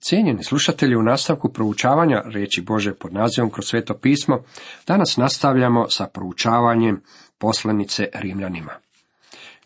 Cijenjeni 0.00 0.44
slušatelji, 0.44 0.96
u 0.96 1.02
nastavku 1.02 1.52
proučavanja 1.52 2.22
riječi 2.26 2.60
Bože 2.60 2.94
pod 2.94 3.12
nazivom 3.12 3.50
kroz 3.50 3.66
sveto 3.66 3.94
pismo, 3.94 4.42
danas 4.86 5.16
nastavljamo 5.16 5.86
sa 5.88 6.06
proučavanjem 6.06 7.02
poslanice 7.38 8.08
Rimljanima. 8.14 8.72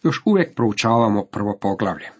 Još 0.02 0.22
uvijek 0.24 0.54
proučavamo 0.54 1.24
prvo 1.24 1.58
poglavlje. 1.60 2.10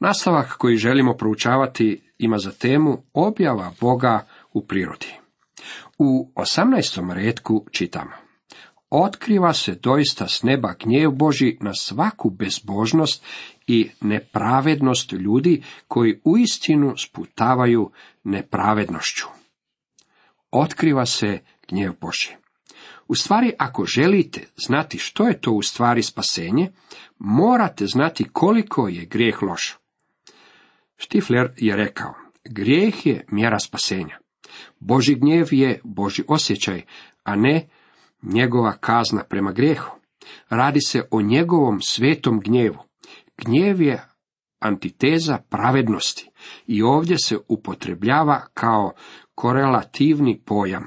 Nastavak 0.00 0.56
koji 0.58 0.76
želimo 0.76 1.14
proučavati 1.14 2.02
ima 2.18 2.38
za 2.38 2.52
temu 2.52 3.02
objava 3.12 3.72
Boga 3.80 4.26
u 4.52 4.66
prirodi. 4.66 5.14
U 5.98 6.30
18. 6.34 7.12
redku 7.12 7.66
čitamo. 7.70 8.10
Otkriva 8.90 9.52
se 9.52 9.74
doista 9.74 10.28
s 10.28 10.42
neba 10.42 10.74
gnjev 10.84 11.10
Boži 11.10 11.56
na 11.60 11.74
svaku 11.74 12.30
bezbožnost 12.30 13.24
i 13.66 13.90
nepravednost 14.00 15.12
ljudi 15.12 15.62
koji 15.88 16.20
uistinu 16.24 16.94
sputavaju 16.96 17.90
nepravednošću. 18.24 19.26
Otkriva 20.50 21.06
se 21.06 21.38
gnjev 21.68 21.92
Boži. 22.00 22.30
U 23.08 23.14
stvari, 23.14 23.52
ako 23.58 23.84
želite 23.84 24.46
znati 24.66 24.98
što 24.98 25.28
je 25.28 25.40
to 25.40 25.52
u 25.52 25.62
stvari 25.62 26.02
spasenje, 26.02 26.72
morate 27.18 27.86
znati 27.86 28.24
koliko 28.32 28.88
je 28.88 29.04
grijeh 29.04 29.42
loš. 29.42 29.76
Štifler 30.96 31.52
je 31.56 31.76
rekao, 31.76 32.14
grijeh 32.44 33.06
je 33.06 33.24
mjera 33.28 33.58
spasenja. 33.58 34.18
Boži 34.78 35.14
gnjev 35.14 35.46
je 35.50 35.80
Boži 35.84 36.22
osjećaj, 36.28 36.82
a 37.24 37.36
ne 37.36 37.68
njegova 38.22 38.72
kazna 38.72 39.24
prema 39.24 39.52
grijehu. 39.52 39.96
Radi 40.48 40.80
se 40.80 41.02
o 41.10 41.22
njegovom 41.22 41.80
svetom 41.80 42.40
gnjevu. 42.40 42.78
Gnjev 43.36 43.82
je 43.82 44.04
antiteza 44.58 45.38
pravednosti 45.48 46.30
i 46.66 46.82
ovdje 46.82 47.16
se 47.18 47.38
upotrebljava 47.48 48.46
kao 48.54 48.92
korelativni 49.34 50.40
pojam. 50.44 50.86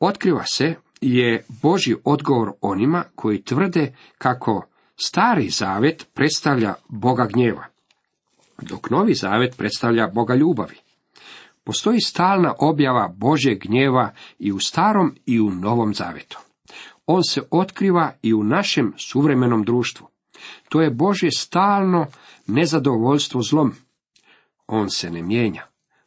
Otkriva 0.00 0.44
se 0.44 0.74
je 1.00 1.44
Boži 1.62 1.96
odgovor 2.04 2.52
onima 2.60 3.04
koji 3.14 3.42
tvrde 3.42 3.96
kako 4.18 4.66
stari 4.96 5.48
zavet 5.48 6.06
predstavlja 6.14 6.74
Boga 6.88 7.26
gnjeva, 7.32 7.64
dok 8.62 8.90
novi 8.90 9.14
zavet 9.14 9.54
predstavlja 9.56 10.08
Boga 10.08 10.34
ljubavi. 10.34 10.76
Postoji 11.64 12.00
stalna 12.00 12.54
objava 12.58 13.14
Božeg 13.16 13.58
gnjeva 13.58 14.12
i 14.38 14.52
u 14.52 14.58
starom 14.58 15.16
i 15.26 15.40
u 15.40 15.50
novom 15.50 15.94
zavetu. 15.94 16.38
On 17.06 17.22
se 17.22 17.42
otkriva 17.50 18.12
i 18.22 18.34
u 18.34 18.44
našem 18.44 18.92
suvremenom 18.96 19.62
društvu. 19.62 20.08
To 20.68 20.80
je 20.80 20.90
Božje 20.90 21.30
stalno 21.30 22.06
nezadovoljstvo 22.46 23.42
zlom. 23.42 23.72
On 24.66 24.90
se 24.90 25.10
ne 25.10 25.22
mijenja. 25.22 25.66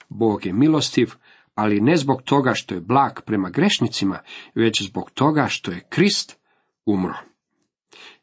Bog 0.10 0.46
je 0.46 0.54
milostiv, 0.54 1.14
ali 1.56 1.82
ne 1.82 1.96
zbog 1.96 2.22
toga 2.22 2.52
što 2.56 2.76
je 2.76 2.82
blag 2.82 3.22
prema 3.26 3.50
grešnicima, 3.50 4.20
već 4.56 4.82
zbog 4.82 5.12
toga 5.12 5.46
što 5.50 5.72
je 5.72 5.88
Krist 5.90 6.40
umro. 6.86 7.16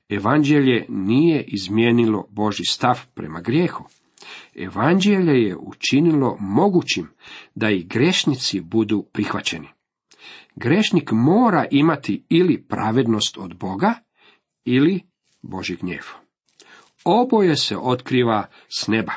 Evanđelje 0.09 0.87
nije 0.89 1.42
izmijenilo 1.42 2.27
Boži 2.31 2.65
stav 2.65 3.00
prema 3.15 3.41
grijehu. 3.41 3.84
Evanđelje 4.55 5.43
je 5.43 5.56
učinilo 5.56 6.37
mogućim 6.41 7.11
da 7.55 7.70
i 7.70 7.84
grešnici 7.84 8.61
budu 8.61 9.06
prihvaćeni. 9.12 9.69
Grešnik 10.56 11.11
mora 11.12 11.67
imati 11.70 12.25
ili 12.28 12.62
pravednost 12.62 13.39
od 13.39 13.56
Boga, 13.56 13.95
ili 14.65 15.03
Boži 15.49 15.77
gnjev. 15.77 16.05
Oboje 17.05 17.57
se 17.57 17.77
otkriva 17.77 18.47
s 18.69 18.89
neba. 18.89 19.13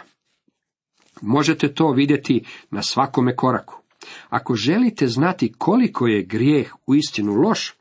Možete 1.21 1.73
to 1.73 1.91
vidjeti 1.91 2.45
na 2.69 2.83
svakome 2.83 3.35
koraku. 3.35 3.81
Ako 4.29 4.55
želite 4.55 5.07
znati 5.07 5.53
koliko 5.57 6.07
je 6.07 6.23
grijeh 6.23 6.73
u 6.87 6.95
istinu 6.95 7.33
loš, 7.33 7.73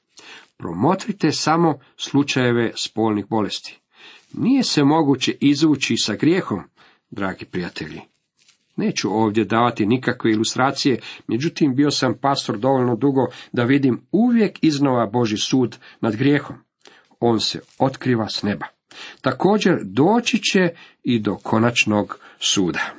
promotrite 0.57 1.33
samo 1.33 1.79
slučajeve 1.97 2.73
spolnih 2.77 3.27
bolesti. 3.29 3.81
Nije 4.33 4.63
se 4.63 4.85
moguće 4.85 5.37
izvući 5.41 5.97
sa 5.97 6.15
grijehom, 6.15 6.61
dragi 7.11 7.45
prijatelji. 7.45 8.01
Neću 8.77 9.09
ovdje 9.13 9.45
davati 9.45 9.87
nikakve 9.87 10.33
ilustracije, 10.33 11.01
međutim 11.27 11.75
bio 11.75 11.91
sam 11.91 12.15
pastor 12.21 12.59
dovoljno 12.59 12.97
dugo 12.97 13.27
da 13.53 13.65
vidim 13.65 14.01
uvijek 14.13 14.59
iznova 14.65 15.07
Boži 15.07 15.37
sud 15.37 15.79
nad 16.01 16.17
grijehom. 16.17 16.57
On 17.21 17.41
se 17.41 17.61
otkriva 17.79 18.29
s 18.29 18.43
neba. 18.43 18.67
Također 19.21 19.79
doći 19.85 20.39
će 20.39 20.69
i 21.03 21.19
do 21.19 21.37
konačnog 21.37 22.19
suda. 22.39 22.95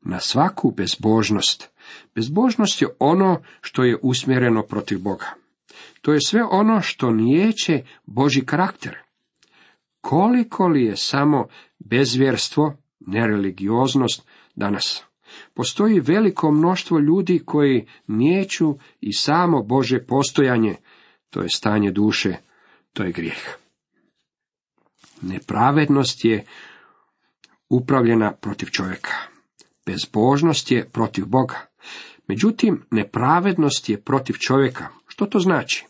Na 0.00 0.20
svaku 0.20 0.70
bezbožnost. 0.70 1.70
Bezbožnost 2.14 2.82
je 2.82 2.88
ono 2.98 3.42
što 3.60 3.84
je 3.84 3.98
usmjereno 4.02 4.62
protiv 4.62 4.98
Boga. 4.98 5.26
To 6.00 6.12
je 6.12 6.18
sve 6.26 6.42
ono 6.50 6.80
što 6.80 7.10
nijeće 7.10 7.82
Boži 8.04 8.46
karakter. 8.46 8.98
Koliko 10.00 10.68
li 10.68 10.84
je 10.84 10.96
samo 10.96 11.46
bezvjerstvo, 11.78 12.76
nereligioznost 13.00 14.26
danas? 14.54 15.04
Postoji 15.54 16.00
veliko 16.00 16.50
mnoštvo 16.50 16.98
ljudi 16.98 17.42
koji 17.44 17.86
nijeću 18.06 18.78
i 19.00 19.12
samo 19.12 19.62
Bože 19.62 20.06
postojanje, 20.06 20.74
to 21.30 21.42
je 21.42 21.48
stanje 21.48 21.90
duše, 21.90 22.36
to 22.92 23.02
je 23.02 23.12
grijeh. 23.12 23.56
Nepravednost 25.22 26.24
je 26.24 26.44
upravljena 27.68 28.32
protiv 28.32 28.66
čovjeka. 28.66 29.12
Bezbožnost 29.86 30.70
je 30.70 30.88
protiv 30.88 31.26
Boga. 31.26 31.66
Međutim, 32.28 32.82
nepravednost 32.90 33.88
je 33.88 34.00
protiv 34.00 34.34
čovjeka. 34.34 34.88
Što 35.06 35.26
to 35.26 35.38
znači? 35.38 35.86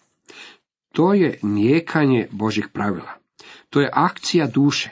To 0.92 1.14
je 1.14 1.38
nijekanje 1.42 2.28
Božih 2.31 2.69
pravila. 2.72 3.12
To 3.70 3.80
je 3.80 3.91
akcija 3.92 4.47
duše. 4.47 4.91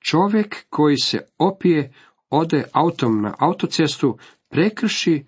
Čovjek 0.00 0.66
koji 0.70 0.96
se 0.98 1.18
opije, 1.38 1.92
ode 2.30 2.64
autom 2.72 3.22
na 3.22 3.34
autocestu, 3.38 4.18
prekrši 4.48 5.24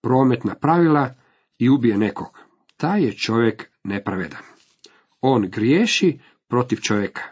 prometna 0.00 0.54
pravila 0.54 1.14
i 1.58 1.68
ubije 1.68 1.98
nekog. 1.98 2.38
Taj 2.76 3.02
je 3.02 3.16
čovjek 3.16 3.70
nepravedan. 3.84 4.42
On 5.20 5.48
griješi 5.48 6.18
protiv 6.48 6.76
čovjeka. 6.76 7.22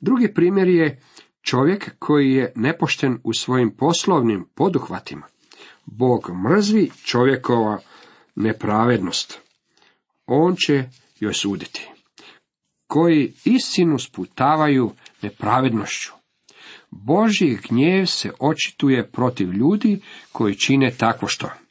Drugi 0.00 0.34
primjer 0.34 0.68
je 0.68 1.00
čovjek 1.42 1.98
koji 1.98 2.32
je 2.32 2.52
nepošten 2.56 3.18
u 3.24 3.32
svojim 3.32 3.70
poslovnim 3.76 4.46
poduhvatima. 4.54 5.26
Bog 5.86 6.30
mrzvi 6.50 6.90
čovjekova 7.04 7.78
nepravednost. 8.34 9.40
On 10.26 10.56
će 10.56 10.84
joj 11.20 11.34
suditi. 11.34 11.88
Koji 12.86 13.32
istinu 13.44 13.98
sputavaju 13.98 14.90
nepravednošću. 15.22 16.12
Božji 16.90 17.58
gnjev 17.68 18.06
se 18.06 18.30
očituje 18.40 19.10
protiv 19.10 19.52
ljudi 19.52 20.00
koji 20.32 20.54
čine 20.54 20.90
takvo 20.98 21.28
što. 21.28 21.63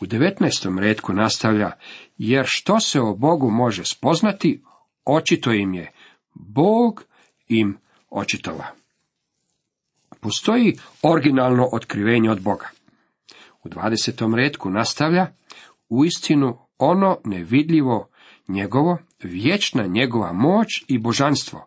U 0.00 0.06
19. 0.06 0.78
redku 0.78 1.12
nastavlja, 1.12 1.70
jer 2.18 2.44
što 2.48 2.80
se 2.80 3.00
o 3.00 3.14
Bogu 3.14 3.50
može 3.50 3.84
spoznati, 3.84 4.62
očito 5.04 5.52
im 5.52 5.74
je. 5.74 5.92
Bog 6.34 7.04
im 7.48 7.78
očitova. 8.10 8.66
Postoji 10.20 10.78
originalno 11.02 11.68
otkrivenje 11.72 12.30
od 12.30 12.40
Boga. 12.40 12.68
U 13.64 13.68
20. 13.68 14.34
redku 14.34 14.70
nastavlja, 14.70 15.26
u 15.88 16.04
istinu 16.04 16.58
ono 16.78 17.18
nevidljivo 17.24 18.08
njegovo, 18.48 18.98
vječna 19.22 19.86
njegova 19.86 20.32
moć 20.32 20.84
i 20.88 20.98
božanstvo, 20.98 21.66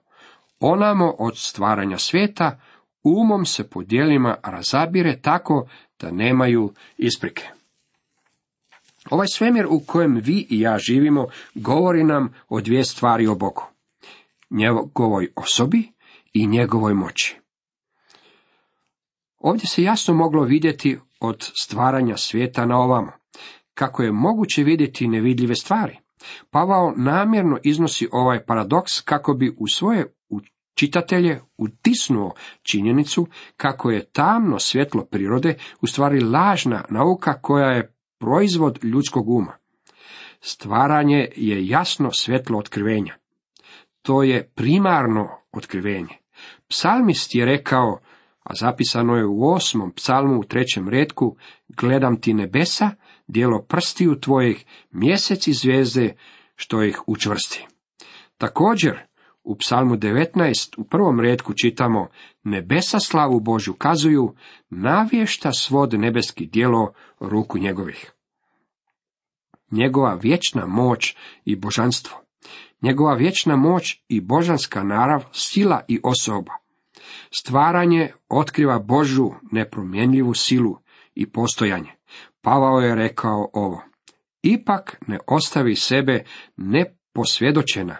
onamo 0.59 1.15
od 1.19 1.37
stvaranja 1.37 1.97
svijeta, 1.97 2.59
umom 3.03 3.45
se 3.45 3.69
po 3.69 3.83
dijelima 3.83 4.35
razabire 4.43 5.21
tako 5.21 5.67
da 5.99 6.11
nemaju 6.11 6.73
isprike. 6.97 7.58
Ovaj 9.09 9.27
svemir 9.27 9.65
u 9.69 9.79
kojem 9.85 10.15
vi 10.23 10.47
i 10.49 10.59
ja 10.59 10.77
živimo 10.77 11.27
govori 11.55 12.03
nam 12.03 12.33
o 12.49 12.61
dvije 12.61 12.83
stvari 12.83 13.27
o 13.27 13.35
Bogu. 13.35 13.63
Njegovoj 14.49 15.31
osobi 15.35 15.91
i 16.33 16.47
njegovoj 16.47 16.93
moći. 16.93 17.39
Ovdje 19.37 19.67
se 19.67 19.83
jasno 19.83 20.13
moglo 20.13 20.43
vidjeti 20.43 20.97
od 21.19 21.51
stvaranja 21.61 22.17
svijeta 22.17 22.65
na 22.65 22.77
ovamo, 22.77 23.11
kako 23.73 24.03
je 24.03 24.11
moguće 24.11 24.63
vidjeti 24.63 25.07
nevidljive 25.07 25.55
stvari. 25.55 25.97
Pavao 26.49 26.93
namjerno 26.97 27.57
iznosi 27.63 28.07
ovaj 28.11 28.45
paradoks 28.45 29.01
kako 29.01 29.33
bi 29.33 29.55
u 29.57 29.67
svoje 29.67 30.13
čitatelje 30.79 31.41
utisnuo 31.57 32.33
činjenicu 32.61 33.27
kako 33.57 33.91
je 33.91 34.05
tamno 34.11 34.59
svjetlo 34.59 35.05
prirode 35.05 35.55
u 35.81 35.87
stvari 35.87 36.19
lažna 36.19 36.85
nauka 36.89 37.41
koja 37.41 37.71
je 37.71 37.93
proizvod 38.19 38.79
ljudskog 38.83 39.29
uma. 39.29 39.53
Stvaranje 40.41 41.27
je 41.35 41.67
jasno 41.67 42.11
svjetlo 42.11 42.59
otkrivenja. 42.59 43.15
To 44.01 44.23
je 44.23 44.51
primarno 44.55 45.29
otkrivenje. 45.51 46.17
Psalmist 46.67 47.35
je 47.35 47.45
rekao, 47.45 47.99
a 48.43 48.55
zapisano 48.55 49.15
je 49.15 49.25
u 49.25 49.51
osmom 49.51 49.91
psalmu 49.91 50.39
u 50.39 50.43
trećem 50.43 50.89
redku, 50.89 51.35
gledam 51.67 52.21
ti 52.21 52.33
nebesa, 52.33 52.89
dijelo 53.27 53.61
prstiju 53.61 54.19
tvojih, 54.19 54.65
mjesec 54.91 55.47
i 55.47 55.53
zvijezde, 55.53 56.15
što 56.55 56.83
ih 56.83 57.01
učvrsti. 57.07 57.67
Također, 58.37 59.08
u 59.43 59.55
psalmu 59.57 59.95
19 59.95 60.73
u 60.77 60.83
prvom 60.83 61.19
redku 61.19 61.53
čitamo, 61.53 62.07
nebesa 62.43 62.99
slavu 62.99 63.39
Božju 63.39 63.73
kazuju, 63.73 64.35
navješta 64.69 65.51
svod 65.51 65.93
nebeski 65.93 66.45
dijelo 66.45 66.93
ruku 67.19 67.57
njegovih. 67.57 68.11
Njegova 69.71 70.13
vječna 70.13 70.65
moć 70.65 71.15
i 71.45 71.55
božanstvo. 71.55 72.17
Njegova 72.81 73.15
vječna 73.15 73.55
moć 73.55 74.03
i 74.07 74.21
božanska 74.21 74.83
narav, 74.83 75.23
sila 75.31 75.81
i 75.87 75.99
osoba. 76.03 76.53
Stvaranje 77.31 78.11
otkriva 78.29 78.79
Božu 78.79 79.31
nepromjenljivu 79.51 80.33
silu 80.33 80.77
i 81.15 81.31
postojanje. 81.31 81.91
Pavao 82.41 82.79
je 82.79 82.95
rekao 82.95 83.49
ovo. 83.53 83.83
Ipak 84.41 84.97
ne 85.07 85.19
ostavi 85.27 85.75
sebe 85.75 86.23
neposvjedočena. 86.57 87.97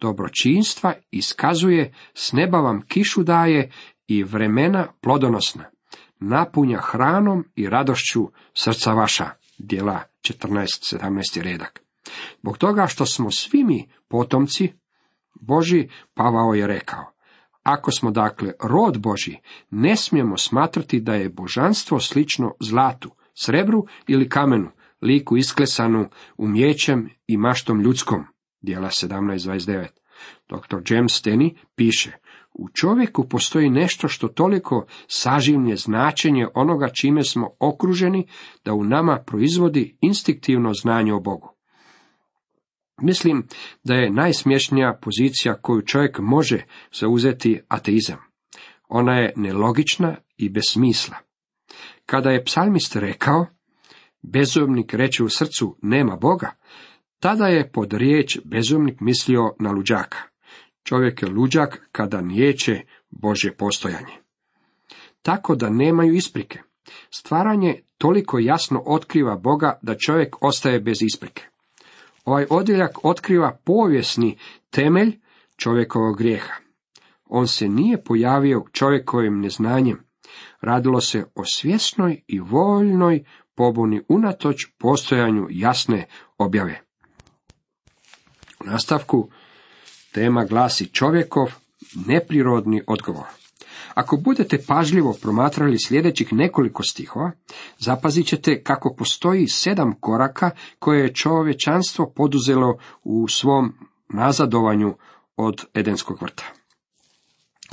Dobročinstva 0.00 0.94
iskazuje, 1.10 1.94
s 2.14 2.32
neba 2.32 2.60
vam 2.60 2.82
kišu 2.82 3.22
daje 3.22 3.70
i 4.06 4.24
vremena 4.24 4.86
plodonosna. 5.00 5.64
Napunja 6.20 6.78
hranom 6.82 7.44
i 7.54 7.68
radošću 7.68 8.30
srca 8.54 8.92
vaša. 8.92 9.30
Djela 9.58 10.02
14-17 10.20 11.42
redak. 11.42 11.82
Zbog 12.40 12.58
toga 12.58 12.86
što 12.86 13.06
smo 13.06 13.30
svi 13.30 13.64
mi 13.64 13.88
potomci 14.08 14.72
Boži, 15.40 15.88
Pavao 16.14 16.54
je 16.54 16.66
rekao. 16.66 17.12
Ako 17.62 17.90
smo 17.90 18.10
dakle 18.10 18.52
rod 18.62 18.98
Boži, 18.98 19.36
ne 19.70 19.96
smijemo 19.96 20.36
smatrati 20.36 21.00
da 21.00 21.14
je 21.14 21.28
božanstvo 21.28 22.00
slično 22.00 22.54
zlatu, 22.60 23.10
srebru 23.34 23.86
ili 24.06 24.28
kamenu, 24.28 24.70
liku 25.02 25.36
isklesanu 25.36 26.08
umjećem 26.36 27.10
i 27.26 27.36
maštom 27.36 27.80
ljudskom. 27.80 28.24
Dijela 28.60 28.88
17.29. 28.88 29.86
Dr. 30.48 30.94
James 30.94 31.12
Steny 31.12 31.56
piše, 31.74 32.12
u 32.54 32.68
čovjeku 32.68 33.28
postoji 33.28 33.70
nešto 33.70 34.08
što 34.08 34.28
toliko 34.28 34.86
saživnje 35.08 35.76
značenje 35.76 36.46
onoga 36.54 36.88
čime 36.88 37.24
smo 37.24 37.50
okruženi, 37.60 38.28
da 38.64 38.74
u 38.74 38.84
nama 38.84 39.22
proizvodi 39.26 39.98
instinktivno 40.00 40.72
znanje 40.74 41.12
o 41.12 41.20
Bogu. 41.20 41.56
Mislim 43.02 43.46
da 43.84 43.94
je 43.94 44.10
najsmješnija 44.10 44.98
pozicija 45.02 45.60
koju 45.60 45.82
čovjek 45.82 46.18
može 46.18 46.64
zauzeti 46.92 47.60
ateizam. 47.68 48.18
Ona 48.88 49.18
je 49.18 49.32
nelogična 49.36 50.16
i 50.36 50.48
bez 50.48 50.62
smisla. 50.68 51.16
Kada 52.06 52.30
je 52.30 52.44
psalmist 52.44 52.96
rekao, 52.96 53.46
bezumnik 54.22 54.94
reče 54.94 55.24
u 55.24 55.28
srcu, 55.28 55.76
nema 55.82 56.16
Boga, 56.16 56.50
tada 57.26 57.46
je 57.46 57.70
pod 57.72 57.92
riječ 57.92 58.38
bezumnik 58.44 59.00
mislio 59.00 59.54
na 59.58 59.70
luđaka. 59.70 60.18
Čovjek 60.82 61.22
je 61.22 61.28
luđak 61.28 61.88
kada 61.92 62.20
nijeće 62.20 62.80
Bože 63.10 63.52
postojanje. 63.52 64.12
Tako 65.22 65.54
da 65.54 65.70
nemaju 65.70 66.14
isprike. 66.14 66.58
Stvaranje 67.10 67.82
toliko 67.98 68.38
jasno 68.38 68.82
otkriva 68.86 69.36
Boga 69.36 69.78
da 69.82 69.98
čovjek 69.98 70.36
ostaje 70.40 70.80
bez 70.80 71.02
isprike. 71.02 71.42
Ovaj 72.24 72.46
odjeljak 72.50 73.04
otkriva 73.04 73.58
povijesni 73.64 74.38
temelj 74.70 75.18
čovjekovog 75.56 76.18
grijeha. 76.18 76.54
On 77.24 77.48
se 77.48 77.68
nije 77.68 78.04
pojavio 78.04 78.64
čovjekovim 78.72 79.40
neznanjem. 79.40 79.98
Radilo 80.60 81.00
se 81.00 81.24
o 81.34 81.44
svjesnoj 81.44 82.22
i 82.26 82.40
voljnoj 82.40 83.24
pobuni 83.54 84.02
unatoč 84.08 84.66
postojanju 84.78 85.46
jasne 85.50 86.06
objave. 86.38 86.85
U 88.60 88.64
nastavku 88.64 89.28
tema 90.12 90.44
glasi 90.44 90.86
čovjekov 90.86 91.52
neprirodni 92.06 92.82
odgovor. 92.86 93.26
Ako 93.94 94.16
budete 94.16 94.64
pažljivo 94.66 95.14
promatrali 95.22 95.78
sljedećih 95.78 96.32
nekoliko 96.32 96.82
stihova, 96.82 97.30
zapazit 97.78 98.26
ćete 98.26 98.62
kako 98.62 98.94
postoji 98.94 99.48
sedam 99.48 99.94
koraka 100.00 100.50
koje 100.78 101.02
je 101.02 101.14
čovječanstvo 101.14 102.12
poduzelo 102.16 102.78
u 103.04 103.28
svom 103.28 103.74
nazadovanju 104.08 104.96
od 105.36 105.64
Edenskog 105.74 106.22
vrta. 106.22 106.44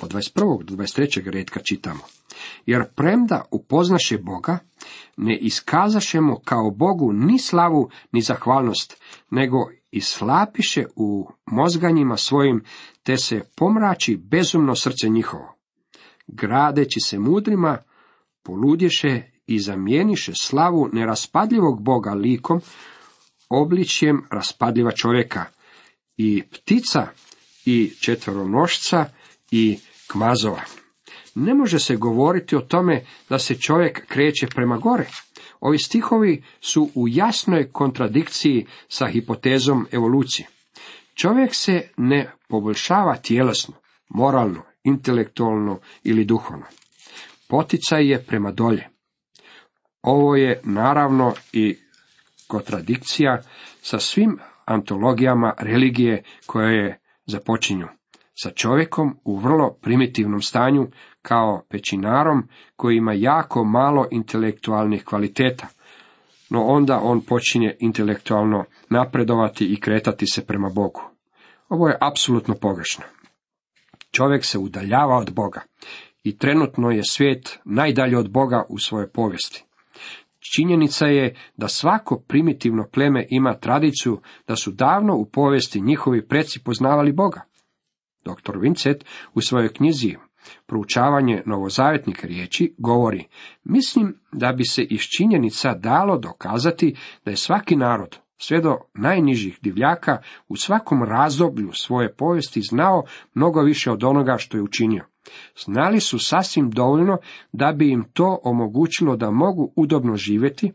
Od 0.02 0.14
21. 0.14 0.64
do 0.64 0.76
23. 0.76 1.30
redka 1.30 1.60
čitamo. 1.60 2.00
Jer 2.66 2.84
premda 2.96 3.46
upoznaše 3.52 4.18
Boga, 4.18 4.60
ne 5.18 5.38
iskazašemo 5.38 6.40
kao 6.46 6.72
Bogu 6.72 7.14
ni 7.14 7.40
slavu 7.40 7.90
ni 8.12 8.22
zahvalnost, 8.22 9.02
nego 9.30 9.58
i 9.92 10.02
slapiše 10.02 10.86
u 10.96 11.30
mozganjima 11.46 12.18
svojim, 12.18 12.64
te 13.04 13.18
se 13.18 13.42
pomrači 13.56 14.18
bezumno 14.18 14.76
srce 14.76 15.10
njihovo 15.10 15.56
gradeći 16.28 17.00
se 17.00 17.20
mudrima, 17.20 17.78
poludješe 18.44 19.22
i 19.48 19.60
zamijeniše 19.60 20.32
slavu 20.36 20.90
neraspadljivog 20.94 21.82
Boga 21.82 22.12
likom, 22.12 22.62
obličjem 23.50 24.24
raspadljiva 24.32 24.92
čovjeka, 24.92 25.46
i 26.18 26.44
ptica, 26.52 27.08
i 27.66 27.92
četvronošca, 28.02 29.06
i 29.56 29.78
kmazova. 30.12 30.62
Ne 31.36 31.54
može 31.54 31.80
se 31.80 31.96
govoriti 31.96 32.56
o 32.56 32.62
tome 32.62 33.06
da 33.30 33.40
se 33.40 33.56
čovjek 33.56 34.08
kreće 34.08 34.48
prema 34.48 34.78
gore. 34.78 35.08
Ovi 35.60 35.78
stihovi 35.78 36.44
su 36.62 36.90
u 36.96 37.08
jasnoj 37.08 37.72
kontradikciji 37.72 38.66
sa 38.88 39.08
hipotezom 39.08 39.88
evolucije. 39.92 40.48
Čovjek 41.16 41.56
se 41.56 41.90
ne 41.98 42.32
poboljšava 42.48 43.16
tjelesno, 43.16 43.74
moralno 44.10 44.62
intelektualno 44.84 45.80
ili 46.04 46.26
duhovno. 46.26 46.66
Poticaj 47.48 48.12
je 48.12 48.24
prema 48.26 48.52
dolje. 48.52 48.90
Ovo 50.02 50.36
je 50.36 50.62
naravno 50.64 51.34
i 51.54 51.78
kontradikcija 52.48 53.42
sa 53.82 54.00
svim 54.00 54.40
antologijama 54.66 55.54
religije 55.60 56.24
koje 56.46 56.76
je 56.76 57.00
započinju. 57.26 57.88
Sa 58.36 58.50
čovjekom 58.50 59.18
u 59.24 59.38
vrlo 59.38 59.74
primitivnom 59.82 60.42
stanju 60.42 60.88
kao 61.22 61.62
pečinarom 61.70 62.48
koji 62.76 62.98
ima 62.98 63.14
jako 63.14 63.64
malo 63.64 64.08
intelektualnih 64.12 65.04
kvaliteta, 65.04 65.68
no 66.50 66.64
onda 66.64 67.00
on 67.04 67.22
počinje 67.22 67.76
intelektualno 67.80 68.66
napredovati 68.90 69.66
i 69.66 69.80
kretati 69.80 70.26
se 70.28 70.46
prema 70.46 70.70
Bogu. 70.70 71.02
Ovo 71.70 71.88
je 71.88 71.98
apsolutno 72.02 72.56
pogrešno. 72.56 73.04
Čovjek 74.12 74.46
se 74.46 74.58
udaljava 74.58 75.18
od 75.18 75.34
Boga 75.34 75.62
i 76.24 76.38
trenutno 76.38 76.92
je 76.92 77.02
svijet 77.04 77.60
najdalje 77.66 78.18
od 78.18 78.32
Boga 78.32 78.66
u 78.70 78.78
svojoj 78.78 79.10
povijesti. 79.10 79.64
Činjenica 80.56 81.06
je 81.06 81.36
da 81.58 81.68
svako 81.68 82.24
primitivno 82.28 82.88
pleme 82.94 83.26
ima 83.30 83.54
tradiciju 83.54 84.22
da 84.48 84.56
su 84.56 84.72
davno 84.72 85.16
u 85.16 85.26
povijesti 85.26 85.82
njihovi 85.82 86.28
preci 86.28 86.64
poznavali 86.64 87.12
Boga. 87.12 87.42
Dr. 88.26 88.58
Vincent 88.62 89.06
u 89.34 89.42
svojoj 89.42 89.74
knjizi 89.74 90.16
Proučavanje 90.66 91.44
novozavetnih 91.46 92.26
riječi 92.26 92.76
govori, 92.78 93.28
mislim 93.64 94.16
da 94.32 94.54
bi 94.54 94.66
se 94.66 94.84
iz 94.84 95.02
činjenica 95.02 95.74
dalo 95.74 96.18
dokazati 96.18 96.96
da 97.26 97.32
je 97.32 97.38
svaki 97.38 97.76
narod, 97.76 98.20
sve 98.38 98.62
do 98.62 98.78
najnižih 98.94 99.60
divljaka 99.62 100.22
u 100.48 100.56
svakom 100.56 101.04
razdoblju 101.04 101.70
svoje 101.74 102.16
povijesti 102.16 102.62
znao 102.62 103.04
mnogo 103.34 103.62
više 103.62 103.92
od 103.92 104.04
onoga 104.04 104.38
što 104.38 104.58
je 104.58 104.64
učinio. 104.64 105.06
Znali 105.66 106.00
su 106.00 106.20
sasvim 106.20 106.70
dovoljno 106.70 107.18
da 107.52 107.74
bi 107.74 107.92
im 107.92 108.04
to 108.14 108.40
omogućilo 108.44 109.16
da 109.16 109.32
mogu 109.32 109.74
udobno 109.76 110.16
živjeti, 110.16 110.72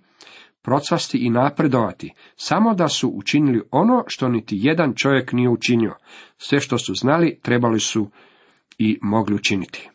procvasti 0.63 1.19
i 1.19 1.31
napredovati, 1.31 2.15
samo 2.37 2.75
da 2.75 2.89
su 2.89 3.09
učinili 3.09 3.63
ono 3.71 4.05
što 4.07 4.29
niti 4.29 4.59
jedan 4.59 4.95
čovjek 4.95 5.33
nije 5.33 5.49
učinio. 5.49 5.95
Sve 6.37 6.61
što 6.61 6.79
su 6.79 6.95
znali 6.95 7.39
trebali 7.43 7.81
su 7.81 8.11
i 8.79 8.99
mogli 9.03 9.35
učiniti. 9.35 9.91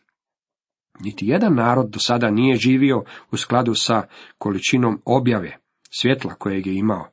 Niti 1.00 1.27
jedan 1.27 1.55
narod 1.55 1.89
do 1.89 2.00
sada 2.00 2.32
nije 2.32 2.55
živio 2.55 3.03
u 3.32 3.38
skladu 3.38 3.75
sa 3.75 4.03
količinom 4.38 5.01
objave, 5.05 5.58
svjetla 5.89 6.34
kojeg 6.34 6.67
je 6.67 6.75
imao. 6.75 7.08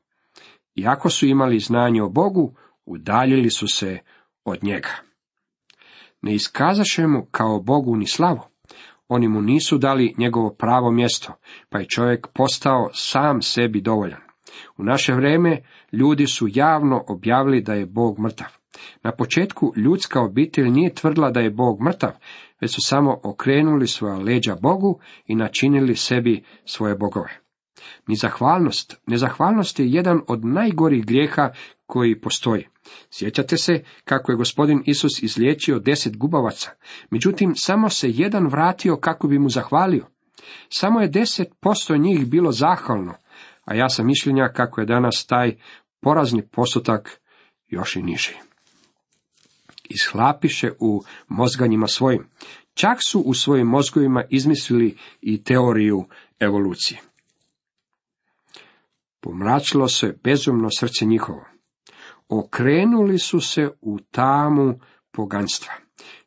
Iako 0.74 1.10
su 1.10 1.26
imali 1.26 1.58
znanje 1.58 2.02
o 2.02 2.08
Bogu, 2.08 2.54
udaljili 2.86 3.50
su 3.50 3.68
se 3.68 3.98
od 4.44 4.64
njega. 4.64 4.88
Ne 6.22 6.34
iskazaše 6.34 7.06
mu 7.06 7.26
kao 7.30 7.60
Bogu 7.60 7.96
ni 7.96 8.06
slavu. 8.06 8.49
Oni 9.10 9.28
mu 9.28 9.42
nisu 9.42 9.78
dali 9.78 10.14
njegovo 10.18 10.50
pravo 10.50 10.90
mjesto, 10.90 11.32
pa 11.68 11.78
je 11.78 11.88
čovjek 11.88 12.26
postao 12.34 12.90
sam 12.92 13.42
sebi 13.42 13.80
dovoljan. 13.80 14.20
U 14.76 14.84
naše 14.84 15.14
vrijeme 15.14 15.62
ljudi 15.92 16.26
su 16.26 16.46
javno 16.50 17.04
objavili 17.08 17.62
da 17.62 17.74
je 17.74 17.86
Bog 17.86 18.18
mrtav. 18.18 18.46
Na 19.02 19.12
početku 19.12 19.72
ljudska 19.76 20.20
obitelj 20.20 20.70
nije 20.70 20.94
tvrdila 20.94 21.30
da 21.30 21.40
je 21.40 21.50
Bog 21.50 21.80
mrtav, 21.80 22.10
već 22.60 22.74
su 22.74 22.80
samo 22.82 23.20
okrenuli 23.22 23.86
svoja 23.86 24.16
leđa 24.16 24.56
Bogu 24.62 25.00
i 25.26 25.34
načinili 25.34 25.96
sebi 25.96 26.44
svoje 26.64 26.94
bogove. 26.94 27.40
Nizahvalnost. 28.06 29.00
Nezahvalnost 29.06 29.78
je 29.80 29.90
jedan 29.90 30.20
od 30.28 30.44
najgorih 30.44 31.06
grijeha 31.06 31.50
koji 31.86 32.20
postoji. 32.20 32.66
Sjećate 33.10 33.56
se 33.56 33.84
kako 34.04 34.32
je 34.32 34.36
gospodin 34.36 34.82
Isus 34.86 35.22
izliječio 35.22 35.78
deset 35.78 36.16
gubavaca, 36.16 36.70
međutim 37.10 37.52
samo 37.56 37.88
se 37.88 38.10
jedan 38.10 38.46
vratio 38.46 38.96
kako 38.96 39.28
bi 39.28 39.38
mu 39.38 39.48
zahvalio. 39.48 40.06
Samo 40.68 41.00
je 41.00 41.08
deset 41.08 41.48
posto 41.60 41.96
njih 41.96 42.26
bilo 42.26 42.52
zahvalno, 42.52 43.14
a 43.64 43.74
ja 43.74 43.88
sam 43.88 44.06
mišljenja 44.06 44.48
kako 44.48 44.80
je 44.80 44.86
danas 44.86 45.26
taj 45.26 45.56
porazni 46.00 46.48
postotak 46.48 47.20
još 47.68 47.96
i 47.96 48.02
niži. 48.02 48.34
Ishlapiše 49.84 50.70
u 50.80 51.02
mozganjima 51.28 51.86
svojim. 51.86 52.28
Čak 52.74 52.98
su 53.06 53.20
u 53.20 53.34
svojim 53.34 53.66
mozgovima 53.66 54.24
izmislili 54.30 54.96
i 55.20 55.44
teoriju 55.44 56.04
evolucije. 56.40 57.00
Pomračilo 59.20 59.88
se 59.88 60.18
bezumno 60.24 60.68
srce 60.78 61.04
njihovo. 61.04 61.44
Okrenuli 62.30 63.18
su 63.18 63.40
se 63.40 63.70
u 63.80 63.98
tamu 64.10 64.78
poganstva. 65.10 65.72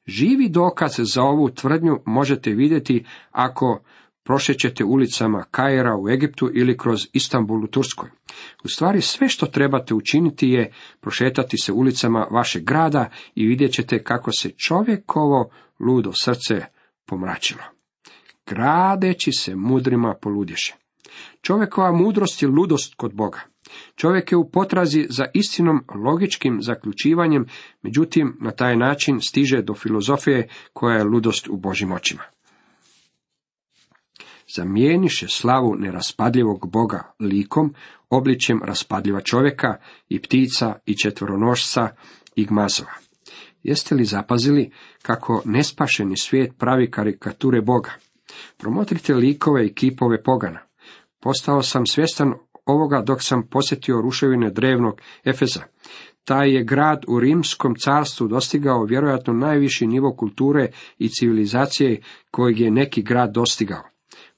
Živi 0.07 0.49
dokaz 0.49 0.91
za 0.97 1.23
ovu 1.23 1.49
tvrdnju 1.49 1.99
možete 2.05 2.51
vidjeti 2.51 3.05
ako 3.31 3.83
prošećete 4.23 4.83
ulicama 4.83 5.45
Kaira 5.51 5.97
u 5.97 6.09
Egiptu 6.09 6.49
ili 6.53 6.77
kroz 6.77 7.07
Istanbul 7.13 7.63
u 7.63 7.67
Turskoj. 7.67 8.09
U 8.63 8.67
stvari 8.67 9.01
sve 9.01 9.29
što 9.29 9.45
trebate 9.45 9.93
učiniti 9.93 10.49
je 10.49 10.73
prošetati 11.01 11.57
se 11.57 11.71
ulicama 11.71 12.27
vašeg 12.31 12.63
grada 12.63 13.09
i 13.35 13.45
vidjet 13.45 13.71
ćete 13.71 14.03
kako 14.03 14.31
se 14.31 14.49
čovjekovo 14.49 15.49
ludo 15.79 16.11
srce 16.13 16.65
pomračilo. 17.05 17.63
Gradeći 18.45 19.31
se 19.31 19.55
mudrima 19.55 20.15
poludješe. 20.21 20.75
Čovjekova 21.41 21.91
mudrost 21.91 22.41
je 22.41 22.47
ludost 22.47 22.95
kod 22.95 23.13
Boga. 23.13 23.52
Čovjek 23.95 24.31
je 24.31 24.37
u 24.37 24.49
potrazi 24.49 25.07
za 25.09 25.25
istinom 25.33 25.83
logičkim 25.95 26.61
zaključivanjem, 26.61 27.45
međutim 27.81 28.37
na 28.41 28.51
taj 28.51 28.77
način 28.77 29.19
stiže 29.21 29.61
do 29.61 29.73
filozofije 29.73 30.47
koja 30.73 30.97
je 30.97 31.03
ludost 31.03 31.47
u 31.47 31.57
Božim 31.57 31.91
očima. 31.91 32.23
Zamijeniše 34.55 35.27
slavu 35.27 35.75
neraspadljivog 35.75 36.71
Boga 36.71 37.13
likom, 37.19 37.73
obličjem 38.09 38.61
raspadljiva 38.63 39.21
čovjeka 39.21 39.75
i 40.09 40.21
ptica 40.21 40.73
i 40.85 40.97
četvoronošca 40.97 41.89
i 42.35 42.45
gmazova. 42.45 42.91
Jeste 43.63 43.95
li 43.95 44.05
zapazili 44.05 44.71
kako 45.01 45.41
nespašeni 45.45 46.17
svijet 46.17 46.53
pravi 46.57 46.91
karikature 46.91 47.61
Boga? 47.61 47.91
Promotrite 48.57 49.13
likove 49.13 49.65
i 49.65 49.73
kipove 49.73 50.23
pogana. 50.23 50.59
Postao 51.19 51.61
sam 51.61 51.85
svjestan 51.85 52.33
ovoga 52.65 53.01
dok 53.01 53.23
sam 53.23 53.47
posjetio 53.47 54.01
ruševine 54.01 54.49
drevnog 54.49 55.01
Efeza. 55.23 55.61
Taj 56.23 56.55
je 56.55 56.63
grad 56.63 57.05
u 57.07 57.19
rimskom 57.19 57.75
carstvu 57.75 58.27
dostigao 58.27 58.85
vjerojatno 58.85 59.33
najviši 59.33 59.87
nivo 59.87 60.15
kulture 60.15 60.67
i 60.97 61.09
civilizacije 61.09 62.01
kojeg 62.31 62.59
je 62.59 62.71
neki 62.71 63.01
grad 63.01 63.33
dostigao. 63.33 63.83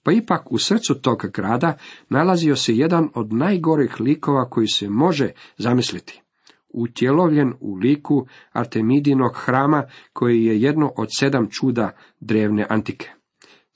Pa 0.04 0.12
ipak 0.12 0.52
u 0.52 0.58
srcu 0.58 1.02
tog 1.02 1.26
grada 1.34 1.78
nalazio 2.10 2.56
se 2.56 2.76
jedan 2.76 3.10
od 3.14 3.34
najgorih 3.34 4.00
likova 4.00 4.50
koji 4.50 4.68
se 4.68 4.90
može 4.90 5.30
zamisliti. 5.58 6.22
Utjelovljen 6.70 7.54
u 7.60 7.76
liku 7.76 8.28
Artemidinog 8.52 9.32
hrama 9.36 9.84
koji 10.14 10.46
je 10.46 10.62
jedno 10.62 10.92
od 10.98 11.08
sedam 11.18 11.48
čuda 11.52 11.92
drevne 12.20 12.66
antike. 12.70 13.10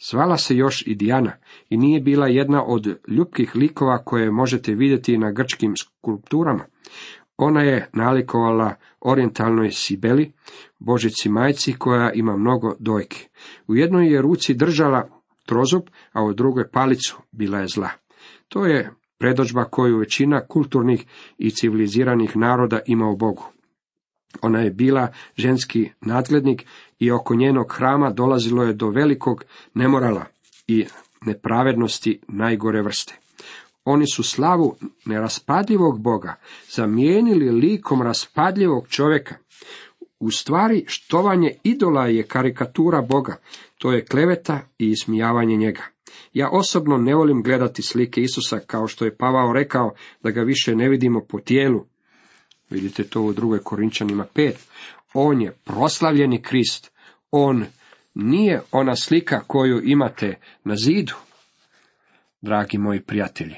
Zvala 0.09 0.37
se 0.37 0.55
još 0.55 0.83
i 0.87 0.95
Dijana 0.95 1.31
i 1.69 1.77
nije 1.77 1.99
bila 2.01 2.27
jedna 2.27 2.63
od 2.65 2.99
ljubkih 3.07 3.55
likova 3.55 4.03
koje 4.03 4.31
možete 4.31 4.73
vidjeti 4.73 5.17
na 5.17 5.31
grčkim 5.31 5.73
skulpturama. 5.77 6.65
Ona 7.37 7.61
je 7.61 7.89
nalikovala 7.93 8.75
orientalnoj 9.01 9.71
Sibeli, 9.71 10.31
božici 10.79 11.29
majci 11.29 11.73
koja 11.73 12.11
ima 12.11 12.37
mnogo 12.37 12.75
dojki. 12.79 13.27
U 13.67 13.75
jednoj 13.75 14.13
je 14.13 14.21
ruci 14.21 14.53
držala 14.53 15.09
trozub, 15.45 15.81
a 16.11 16.23
u 16.23 16.33
drugoj 16.33 16.69
palicu 16.71 17.17
bila 17.31 17.59
je 17.59 17.67
zla. 17.67 17.89
To 18.47 18.65
je 18.65 18.91
predođba 19.17 19.63
koju 19.63 19.97
većina 19.97 20.41
kulturnih 20.47 21.05
i 21.37 21.51
civiliziranih 21.51 22.37
naroda 22.37 22.79
ima 22.85 23.09
u 23.09 23.17
Bogu. 23.17 23.43
Ona 24.41 24.59
je 24.59 24.71
bila 24.71 25.07
ženski 25.37 25.89
nadglednik 26.01 26.65
i 26.99 27.11
oko 27.11 27.35
njenog 27.35 27.73
hrama 27.73 28.09
dolazilo 28.09 28.63
je 28.63 28.73
do 28.73 28.89
velikog 28.89 29.43
nemorala 29.73 30.25
i 30.67 30.85
nepravednosti 31.25 32.19
najgore 32.27 32.81
vrste. 32.81 33.15
Oni 33.85 34.05
su 34.13 34.23
slavu 34.23 34.75
neraspadljivog 35.05 36.01
Boga 36.01 36.35
zamijenili 36.69 37.49
likom 37.49 38.01
raspadljivog 38.01 38.87
čovjeka. 38.87 39.35
U 40.19 40.31
stvari, 40.31 40.85
štovanje 40.87 41.55
idola 41.63 42.07
je 42.07 42.23
karikatura 42.23 43.01
Boga, 43.01 43.37
to 43.77 43.91
je 43.91 44.05
kleveta 44.05 44.59
i 44.79 44.89
ismijavanje 44.89 45.55
njega. 45.55 45.83
Ja 46.33 46.49
osobno 46.49 46.97
ne 46.97 47.15
volim 47.15 47.43
gledati 47.43 47.81
slike 47.81 48.21
Isusa 48.21 48.59
kao 48.59 48.87
što 48.87 49.05
je 49.05 49.15
Pavao 49.15 49.53
rekao 49.53 49.93
da 50.23 50.31
ga 50.31 50.41
više 50.41 50.75
ne 50.75 50.89
vidimo 50.89 51.21
po 51.21 51.39
tijelu. 51.39 51.85
Vidite 52.69 53.03
to 53.03 53.21
u 53.21 53.33
drugoj 53.33 53.59
Korinčanima 53.59 54.25
5. 54.35 54.53
On 55.13 55.41
je 55.41 55.51
proslavljeni 55.51 56.41
Krist. 56.41 56.91
On 57.31 57.65
nije 58.13 58.61
ona 58.71 58.95
slika 58.95 59.39
koju 59.47 59.81
imate 59.83 60.35
na 60.63 60.75
zidu. 60.75 61.13
Dragi 62.41 62.77
moji 62.77 63.01
prijatelji, 63.01 63.55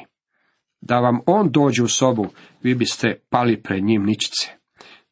da 0.82 1.00
vam 1.00 1.20
on 1.26 1.52
dođe 1.52 1.84
u 1.84 1.88
sobu, 1.88 2.28
vi 2.64 2.76
biste 2.76 3.20
pali 3.30 3.62
pred 3.64 3.84
njim 3.84 4.04
ničice. 4.04 4.48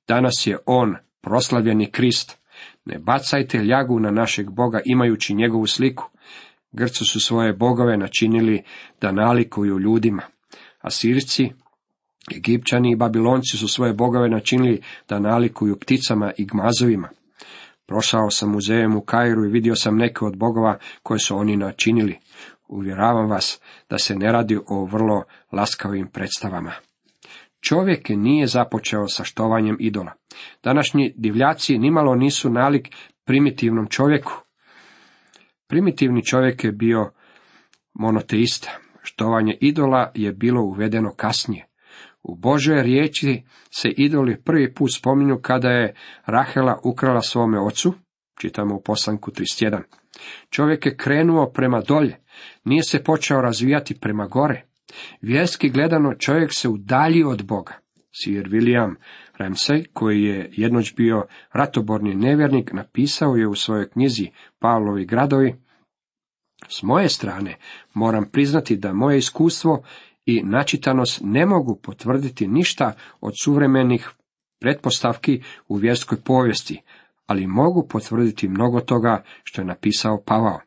Danas 0.07 0.47
je 0.47 0.57
on 0.65 0.95
proslavljeni 1.21 1.91
Krist. 1.91 2.37
Ne 2.85 2.99
bacajte 2.99 3.57
ljagu 3.57 3.99
na 3.99 4.11
našeg 4.11 4.49
Boga 4.49 4.79
imajući 4.85 5.35
njegovu 5.35 5.67
sliku. 5.67 6.09
Grcu 6.71 7.05
su 7.05 7.19
svoje 7.19 7.53
bogove 7.53 7.97
načinili 7.97 8.63
da 9.01 9.11
nalikuju 9.11 9.79
ljudima. 9.79 10.21
A 10.81 10.89
Sirci, 10.89 11.51
Egipćani 12.35 12.91
i 12.91 12.95
Babilonci 12.95 13.57
su 13.57 13.67
svoje 13.67 13.93
bogove 13.93 14.29
načinili 14.29 14.81
da 15.09 15.19
nalikuju 15.19 15.79
pticama 15.79 16.31
i 16.37 16.45
gmazovima. 16.45 17.09
Prošao 17.89 18.29
sam 18.29 18.51
muzejem 18.51 18.95
u 18.95 19.01
Kairu 19.01 19.45
i 19.45 19.49
vidio 19.49 19.75
sam 19.75 19.97
neke 19.97 20.25
od 20.25 20.37
bogova 20.37 20.77
koje 21.03 21.19
su 21.19 21.37
oni 21.37 21.57
načinili. 21.57 22.17
Uvjeravam 22.67 23.29
vas 23.29 23.61
da 23.89 23.97
se 23.97 24.15
ne 24.15 24.31
radi 24.31 24.59
o 24.67 24.85
vrlo 24.85 25.23
laskavim 25.51 26.07
predstavama. 26.07 26.71
Čovjek 27.61 28.09
nije 28.09 28.47
započeo 28.47 29.07
sa 29.07 29.23
štovanjem 29.23 29.77
idola. 29.79 30.11
Današnji 30.63 31.13
divljaci 31.17 31.77
nimalo 31.77 32.15
nisu 32.15 32.49
nalik 32.49 32.95
primitivnom 33.25 33.87
čovjeku. 33.87 34.31
Primitivni 35.67 36.25
čovjek 36.25 36.63
je 36.63 36.71
bio 36.71 37.11
monoteista. 37.93 38.69
Štovanje 39.01 39.57
idola 39.61 40.11
je 40.15 40.33
bilo 40.33 40.61
uvedeno 40.61 41.13
kasnije. 41.15 41.68
U 42.23 42.35
Božoj 42.35 42.83
riječi 42.83 43.43
se 43.71 43.89
idoli 43.89 44.41
prvi 44.43 44.73
put 44.73 44.89
spominju 44.95 45.39
kada 45.41 45.69
je 45.69 45.95
Rahela 46.25 46.79
ukrala 46.83 47.21
svome 47.21 47.59
ocu, 47.59 47.93
čitamo 48.41 48.75
u 48.75 48.81
poslanku 48.81 49.31
31. 49.31 49.81
Čovjek 50.49 50.85
je 50.85 50.97
krenuo 50.97 51.51
prema 51.51 51.81
dolje, 51.81 52.17
nije 52.63 52.83
se 52.83 53.03
počeo 53.03 53.41
razvijati 53.41 53.99
prema 53.99 54.27
gore. 54.27 54.65
Vjerski 55.21 55.69
gledano 55.69 56.15
čovjek 56.15 56.53
se 56.53 56.69
udalji 56.69 57.23
od 57.23 57.45
Boga. 57.45 57.73
Sir 58.23 58.49
William 58.49 58.95
Ramsay, 59.37 59.85
koji 59.93 60.23
je 60.23 60.49
jednoć 60.51 60.95
bio 60.95 61.27
ratoborni 61.53 62.15
nevjernik, 62.15 62.73
napisao 62.73 63.35
je 63.35 63.47
u 63.47 63.55
svojoj 63.55 63.89
knjizi 63.89 64.27
Pavlovi 64.59 65.05
gradovi, 65.05 65.55
s 66.67 66.83
moje 66.83 67.09
strane 67.09 67.57
moram 67.93 68.29
priznati 68.31 68.77
da 68.77 68.93
moje 68.93 69.17
iskustvo 69.17 69.83
i 70.25 70.43
načitanost 70.43 71.21
ne 71.23 71.45
mogu 71.45 71.79
potvrditi 71.83 72.47
ništa 72.47 72.93
od 73.21 73.33
suvremenih 73.43 74.09
pretpostavki 74.59 75.41
u 75.67 75.75
vjerskoj 75.75 76.17
povijesti, 76.21 76.81
ali 77.27 77.47
mogu 77.47 77.87
potvrditi 77.87 78.47
mnogo 78.47 78.79
toga 78.79 79.23
što 79.43 79.61
je 79.61 79.65
napisao 79.65 80.23
Pavao 80.25 80.59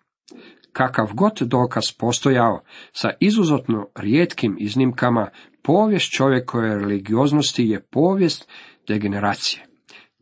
kakav 0.73 1.11
god 1.15 1.39
dokaz 1.41 1.85
postojao, 1.99 2.63
sa 2.93 3.11
izuzetno 3.21 3.89
rijetkim 3.95 4.57
iznimkama, 4.61 5.31
povijest 5.63 6.11
čovjekove 6.17 6.75
religioznosti 6.75 7.65
je 7.65 7.83
povijest 7.91 8.49
degeneracije. 8.89 9.67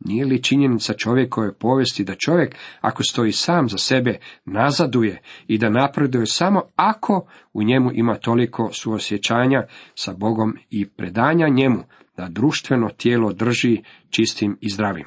Nije 0.05 0.25
li 0.25 0.43
činjenica 0.43 0.93
čovjekove 0.93 1.53
povijesti 1.53 2.03
da 2.03 2.15
čovjek, 2.15 2.55
ako 2.81 3.03
stoji 3.03 3.31
sam 3.31 3.69
za 3.69 3.77
sebe, 3.77 4.17
nazaduje 4.45 5.21
i 5.47 5.57
da 5.57 5.69
napreduje 5.69 6.25
samo 6.25 6.61
ako 6.75 7.27
u 7.53 7.63
njemu 7.63 7.91
ima 7.93 8.15
toliko 8.15 8.69
suosjećanja 8.73 9.63
sa 9.95 10.13
Bogom 10.13 10.57
i 10.69 10.89
predanja 10.89 11.47
njemu, 11.47 11.83
da 12.17 12.27
društveno 12.27 12.89
tijelo 12.89 13.33
drži 13.33 13.77
čistim 14.09 14.57
i 14.61 14.69
zdravim. 14.69 15.05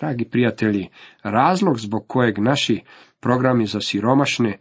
Dragi 0.00 0.24
prijatelji, 0.24 0.88
razlog 1.22 1.78
zbog 1.78 2.04
kojeg 2.08 2.38
naši 2.38 2.80
programi 3.20 3.66
za 3.66 3.80
siromašne, 3.80 4.58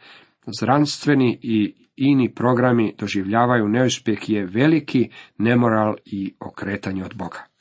zdravstveni 0.48 1.40
i 1.42 1.76
ini 1.98 2.34
programi 2.36 2.94
doživljavaju 2.98 3.68
neuspjeh 3.68 4.30
je 4.30 4.46
veliki 4.46 5.10
nemoral 5.38 5.96
i 6.06 6.34
okretanje 6.40 7.06
od 7.06 7.16
Boga. 7.16 7.55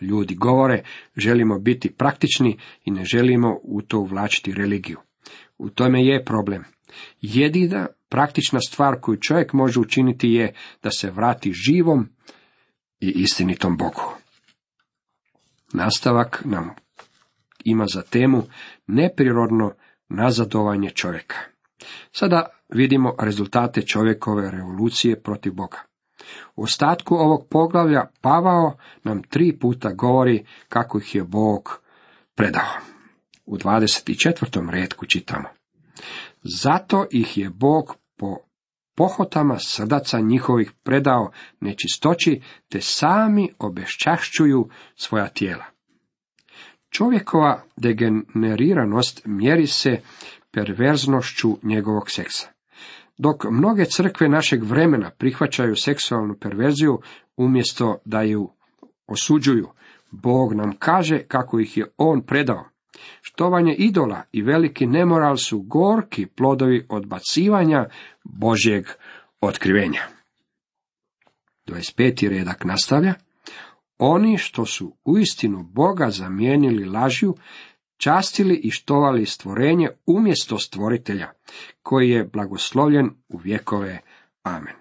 Ljudi 0.00 0.34
govore, 0.34 0.82
želimo 1.16 1.58
biti 1.58 1.90
praktični 1.90 2.58
i 2.84 2.90
ne 2.90 3.04
želimo 3.04 3.58
u 3.62 3.82
to 3.82 3.98
uvlačiti 3.98 4.52
religiju. 4.52 4.98
U 5.58 5.70
tome 5.70 6.04
je 6.04 6.24
problem. 6.24 6.64
Jedina 7.20 7.86
praktična 8.08 8.60
stvar 8.60 9.00
koju 9.00 9.16
čovjek 9.16 9.52
može 9.52 9.80
učiniti 9.80 10.30
je 10.30 10.54
da 10.82 10.90
se 10.90 11.10
vrati 11.10 11.52
živom 11.52 12.08
i 13.00 13.12
istinitom 13.16 13.76
Bogu. 13.76 14.14
Nastavak 15.72 16.42
nam 16.44 16.70
ima 17.64 17.86
za 17.86 18.02
temu 18.02 18.42
neprirodno 18.86 19.72
nazadovanje 20.08 20.90
čovjeka. 20.90 21.36
Sada 22.12 22.46
vidimo 22.68 23.14
rezultate 23.20 23.82
čovjekove 23.82 24.50
revolucije 24.50 25.22
protiv 25.22 25.52
Boga. 25.52 25.89
U 26.56 26.62
ostatku 26.62 27.14
ovog 27.14 27.46
poglavlja 27.50 28.04
Pavao 28.20 28.76
nam 29.04 29.22
tri 29.22 29.58
puta 29.58 29.92
govori 29.92 30.46
kako 30.68 30.98
ih 30.98 31.14
je 31.14 31.24
Bog 31.24 31.80
predao. 32.34 32.80
U 33.46 33.56
24. 33.56 34.70
redku 34.70 35.06
čitamo. 35.06 35.48
Zato 36.42 37.06
ih 37.10 37.38
je 37.38 37.50
Bog 37.50 37.96
po 38.16 38.36
pohotama 38.96 39.58
srdaca 39.58 40.20
njihovih 40.20 40.72
predao 40.82 41.30
nečistoći, 41.60 42.40
te 42.68 42.80
sami 42.80 43.52
obešćašćuju 43.58 44.68
svoja 44.96 45.28
tijela. 45.28 45.64
Čovjekova 46.90 47.62
degeneriranost 47.76 49.22
mjeri 49.24 49.66
se 49.66 50.00
perverznošću 50.50 51.58
njegovog 51.62 52.10
seksa. 52.10 52.48
Dok 53.22 53.44
mnoge 53.50 53.84
crkve 53.84 54.28
našeg 54.28 54.64
vremena 54.64 55.10
prihvaćaju 55.10 55.76
seksualnu 55.76 56.34
perverziju 56.40 57.00
umjesto 57.36 57.98
da 58.04 58.22
ju 58.22 58.48
osuđuju, 59.06 59.68
Bog 60.10 60.52
nam 60.52 60.72
kaže 60.78 61.18
kako 61.18 61.60
ih 61.60 61.76
je 61.76 61.86
On 61.96 62.22
predao. 62.26 62.64
Štovanje 63.22 63.74
idola 63.74 64.22
i 64.32 64.42
veliki 64.42 64.86
nemoral 64.86 65.36
su 65.36 65.60
gorki 65.60 66.26
plodovi 66.26 66.86
odbacivanja 66.88 67.88
Božjeg 68.24 68.84
otkrivenja. 69.40 70.00
25. 71.66 72.28
redak 72.28 72.64
nastavlja. 72.64 73.14
Oni 73.98 74.38
što 74.38 74.66
su 74.66 74.96
uistinu 75.04 75.62
Boga 75.62 76.10
zamijenili 76.10 76.84
lažju, 76.84 77.34
častili 78.00 78.54
i 78.54 78.70
štovali 78.70 79.26
stvorenje 79.26 79.88
umjesto 80.06 80.58
stvoritelja, 80.58 81.30
koji 81.82 82.10
je 82.10 82.24
blagoslovljen 82.24 83.10
u 83.28 83.38
vjekove. 83.38 84.00
Amen. 84.42 84.74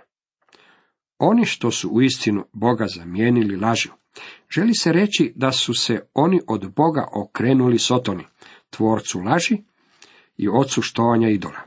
Oni 1.18 1.46
što 1.46 1.72
su 1.72 1.90
uistinu 1.90 2.46
Boga 2.54 2.86
zamijenili 2.88 3.56
lažju, 3.56 3.92
želi 4.50 4.76
se 4.76 4.92
reći 4.92 5.34
da 5.36 5.52
su 5.52 5.74
se 5.74 6.02
oni 6.14 6.42
od 6.48 6.74
Boga 6.76 7.08
okrenuli 7.16 7.80
Sotoni, 7.80 8.26
tvorcu 8.70 9.20
laži 9.20 9.58
i 10.38 10.50
ocu 10.50 10.82
štovanja 10.82 11.30
idola. 11.30 11.60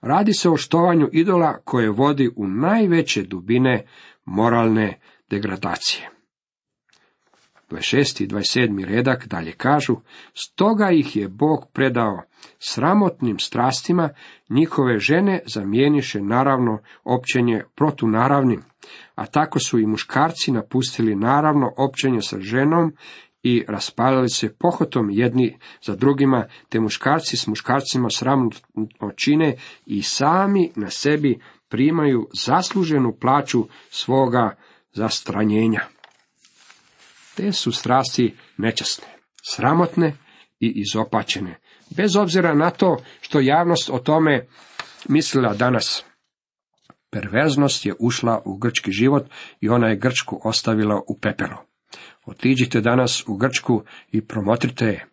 Radi 0.00 0.32
se 0.32 0.50
o 0.50 0.56
štovanju 0.56 1.08
idola 1.12 1.58
koje 1.64 1.90
vodi 1.90 2.30
u 2.36 2.46
najveće 2.46 3.22
dubine 3.22 3.86
moralne 4.24 5.00
degradacije. 5.30 6.15
26. 7.70 8.22
i 8.24 8.28
27. 8.28 8.84
redak 8.84 9.26
dalje 9.26 9.52
kažu, 9.52 9.96
stoga 10.34 10.90
ih 10.90 11.16
je 11.16 11.28
Bog 11.28 11.66
predao 11.72 12.22
sramotnim 12.58 13.38
strastima, 13.38 14.08
njihove 14.48 14.98
žene 14.98 15.40
zamijeniše 15.46 16.20
naravno 16.20 16.78
općenje 17.04 17.62
protunaravnim, 17.74 18.62
a 19.14 19.26
tako 19.26 19.58
su 19.58 19.78
i 19.78 19.86
muškarci 19.86 20.52
napustili 20.52 21.16
naravno 21.16 21.72
općenje 21.76 22.22
sa 22.22 22.40
ženom 22.40 22.92
i 23.42 23.64
raspalili 23.68 24.28
se 24.28 24.54
pohotom 24.58 25.10
jedni 25.10 25.58
za 25.82 25.96
drugima, 25.96 26.46
te 26.68 26.80
muškarci 26.80 27.36
s 27.36 27.46
muškarcima 27.46 28.08
sramotno 28.10 29.10
čine 29.16 29.56
i 29.86 30.02
sami 30.02 30.70
na 30.76 30.90
sebi 30.90 31.40
primaju 31.68 32.28
zasluženu 32.44 33.16
plaću 33.20 33.66
svoga 33.90 34.56
zastranjenja. 34.92 35.80
Te 37.36 37.52
su 37.52 37.72
strasti 37.72 38.34
nečasne, 38.56 39.06
sramotne 39.50 40.16
i 40.60 40.72
izopačene, 40.76 41.58
bez 41.90 42.16
obzira 42.16 42.54
na 42.54 42.70
to 42.70 42.96
što 43.20 43.40
javnost 43.40 43.90
o 43.90 43.98
tome 43.98 44.46
mislila 45.08 45.54
danas. 45.54 46.04
Perverznost 47.10 47.86
je 47.86 47.94
ušla 47.98 48.42
u 48.44 48.56
grčki 48.56 48.92
život 48.92 49.26
i 49.60 49.68
ona 49.68 49.88
je 49.88 49.96
Grčku 49.96 50.40
ostavila 50.44 51.00
u 51.08 51.18
pepelu. 51.20 51.56
Otiđite 52.26 52.80
danas 52.80 53.24
u 53.26 53.36
Grčku 53.36 53.82
i 54.12 54.26
promotrite 54.26 54.86
je. 54.86 55.06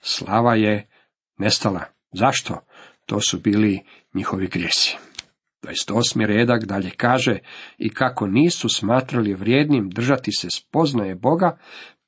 Slava 0.00 0.54
je 0.54 0.88
nestala. 1.38 1.84
Zašto? 2.12 2.60
To 3.06 3.20
su 3.20 3.38
bili 3.38 3.80
njihovi 4.14 4.46
grijesi. 4.46 4.96
28. 5.62 6.26
redak 6.26 6.64
dalje 6.64 6.90
kaže, 6.90 7.38
i 7.78 7.88
kako 7.88 8.26
nisu 8.26 8.68
smatrali 8.68 9.34
vrijednim 9.34 9.90
držati 9.90 10.32
se 10.32 10.48
spoznaje 10.54 11.14
Boga, 11.14 11.58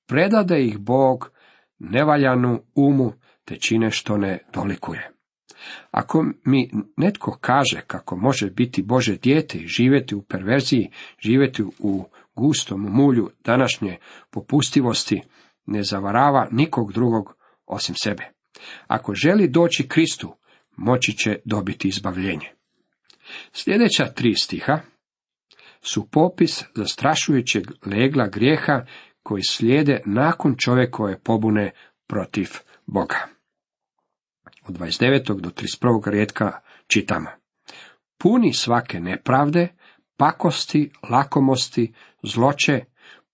predade 0.07 0.64
ih 0.64 0.79
Bog 0.79 1.31
nevaljanu 1.79 2.62
umu, 2.75 3.12
te 3.45 3.57
čine 3.57 3.90
što 3.90 4.17
ne 4.17 4.38
dolikuje. 4.55 5.11
Ako 5.90 6.25
mi 6.45 6.71
netko 6.97 7.38
kaže 7.40 7.81
kako 7.87 8.17
može 8.17 8.51
biti 8.51 8.83
Bože 8.83 9.17
dijete 9.17 9.59
i 9.59 9.67
živjeti 9.67 10.14
u 10.14 10.23
perverziji, 10.23 10.90
živjeti 11.19 11.62
u 11.79 12.05
gustom 12.35 12.81
mulju 12.81 13.31
današnje 13.45 13.97
popustivosti, 14.31 15.23
ne 15.67 15.83
zavarava 15.83 16.49
nikog 16.51 16.93
drugog 16.93 17.37
osim 17.67 17.95
sebe. 18.03 18.31
Ako 18.87 19.14
želi 19.14 19.49
doći 19.49 19.88
Kristu, 19.88 20.37
moći 20.77 21.12
će 21.12 21.38
dobiti 21.45 21.88
izbavljenje. 21.88 22.51
Sljedeća 23.53 24.05
tri 24.05 24.35
stiha 24.35 24.81
su 25.83 26.09
popis 26.11 26.65
zastrašujućeg 26.75 27.65
legla 27.87 28.27
grijeha 28.27 28.87
koji 29.23 29.43
slijede 29.43 30.01
nakon 30.07 30.55
čovjekove 30.59 31.19
pobune 31.19 31.71
protiv 32.07 32.49
Boga. 32.87 33.29
Od 34.69 34.79
29. 34.79 35.41
do 35.41 35.51
31. 35.51 36.11
redka 36.11 36.61
čitamo. 36.87 37.29
Puni 38.19 38.53
svake 38.53 39.01
nepravde, 39.01 39.69
pakosti, 40.17 40.91
lakomosti, 41.11 41.93
zloće, 42.23 42.85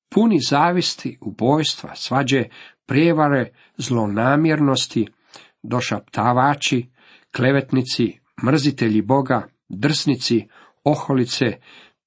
puni 0.08 0.38
zavisti, 0.48 1.18
ubojstva, 1.20 1.94
svađe, 1.94 2.44
prijevare, 2.86 3.52
zlonamjernosti, 3.76 5.06
došaptavači, 5.62 6.90
klevetnici, 7.36 8.18
mrzitelji 8.44 9.02
Boga, 9.02 9.48
drsnici, 9.70 10.48
oholice, 10.84 11.46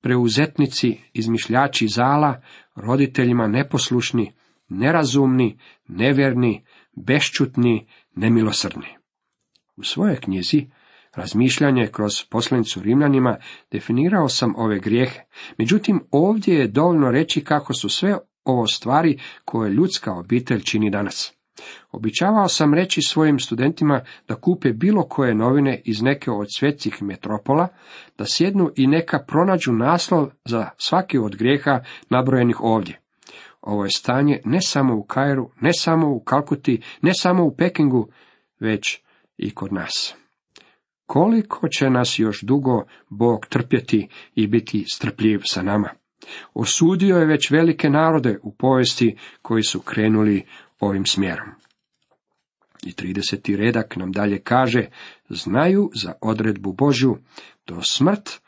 preuzetnici, 0.01 0.99
izmišljači 1.13 1.87
zala, 1.87 2.41
roditeljima 2.75 3.47
neposlušni, 3.47 4.33
nerazumni, 4.69 5.59
nevjerni, 5.87 6.65
bešćutni, 6.95 7.87
nemilosrdni. 8.15 8.87
U 9.75 9.83
svojoj 9.83 10.15
knjizi 10.15 10.67
Razmišljanje 11.15 11.87
kroz 11.87 12.23
poslanicu 12.29 12.81
Rimljanima 12.81 13.37
definirao 13.71 14.29
sam 14.29 14.53
ove 14.57 14.79
grijehe, 14.79 15.19
međutim 15.57 15.99
ovdje 16.11 16.55
je 16.55 16.67
dovoljno 16.67 17.11
reći 17.11 17.43
kako 17.43 17.73
su 17.73 17.89
sve 17.89 18.17
ovo 18.43 18.67
stvari 18.67 19.19
koje 19.45 19.71
ljudska 19.71 20.13
obitelj 20.13 20.61
čini 20.61 20.89
danas. 20.89 21.33
Običavao 21.91 22.47
sam 22.47 22.73
reći 22.73 23.01
svojim 23.01 23.39
studentima 23.39 24.01
da 24.27 24.35
kupe 24.35 24.73
bilo 24.73 25.03
koje 25.03 25.35
novine 25.35 25.81
iz 25.85 26.01
neke 26.01 26.31
od 26.31 26.47
svjetskih 26.57 26.97
metropola, 27.01 27.67
da 28.17 28.25
sjednu 28.27 28.71
i 28.75 28.87
neka 28.87 29.19
pronađu 29.27 29.71
naslov 29.71 30.29
za 30.45 30.69
svaki 30.77 31.17
od 31.17 31.35
grijeha 31.35 31.79
nabrojenih 32.09 32.61
ovdje. 32.61 32.99
Ovo 33.61 33.83
je 33.83 33.91
stanje 33.91 34.41
ne 34.45 34.61
samo 34.61 34.95
u 34.95 35.03
Kairu, 35.03 35.49
ne 35.61 35.71
samo 35.73 36.09
u 36.09 36.19
Kalkuti, 36.19 36.81
ne 37.01 37.11
samo 37.13 37.43
u 37.43 37.55
Pekingu, 37.55 38.09
već 38.59 39.01
i 39.37 39.53
kod 39.53 39.73
nas. 39.73 40.15
Koliko 41.05 41.67
će 41.67 41.89
nas 41.89 42.19
još 42.19 42.41
dugo 42.41 42.83
Bog 43.09 43.45
trpjeti 43.45 44.07
i 44.35 44.47
biti 44.47 44.85
strpljiv 44.93 45.41
sa 45.43 45.61
nama? 45.61 45.89
Osudio 46.53 47.17
je 47.17 47.25
već 47.25 47.51
velike 47.51 47.89
narode 47.89 48.39
u 48.43 48.55
povijesti 48.55 49.17
koji 49.41 49.63
su 49.63 49.79
krenuli 49.79 50.45
ovim 50.87 51.05
smjerom. 51.05 51.47
I 52.85 52.91
30. 52.91 53.55
redak 53.55 53.95
nam 53.95 54.11
dalje 54.11 54.39
kaže, 54.39 54.87
znaju 55.29 55.89
za 56.03 56.13
odredbu 56.21 56.73
Božju, 56.73 57.17
do 57.67 57.81
smrt 57.81 58.41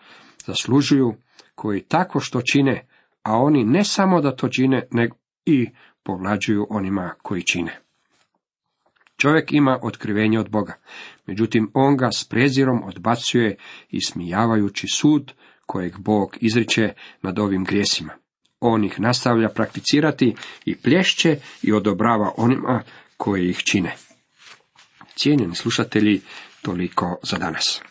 zaslužuju 0.45 1.13
koji 1.55 1.81
tako 1.81 2.19
što 2.19 2.41
čine, 2.41 2.87
a 3.23 3.37
oni 3.37 3.63
ne 3.63 3.83
samo 3.83 4.21
da 4.21 4.35
to 4.35 4.49
čine, 4.49 4.87
nego 4.91 5.15
i 5.45 5.69
povlađuju 6.03 6.67
onima 6.69 7.13
koji 7.21 7.43
čine. 7.43 7.79
Čovjek 9.17 9.53
ima 9.53 9.79
otkrivenje 9.81 10.39
od 10.39 10.49
Boga, 10.49 10.73
međutim 11.25 11.71
on 11.73 11.97
ga 11.97 12.09
s 12.11 12.27
prezirom 12.29 12.83
odbacuje 12.83 13.57
i 13.89 14.01
smijavajući 14.01 14.87
sud 14.87 15.33
kojeg 15.65 15.97
Bog 15.99 16.37
izriče 16.41 16.93
nad 17.21 17.39
ovim 17.39 17.63
grijesima. 17.63 18.13
On 18.67 18.83
ih 18.83 18.99
nastavlja 18.99 19.49
prakticirati 19.49 20.35
i 20.65 20.75
plješće 20.75 21.37
i 21.61 21.73
odobrava 21.73 22.31
onima 22.37 22.83
koji 23.17 23.49
ih 23.49 23.57
čine. 23.57 23.95
Cijenjeni 25.15 25.55
slušatelji, 25.55 26.21
toliko 26.61 27.17
za 27.23 27.37
danas. 27.37 27.81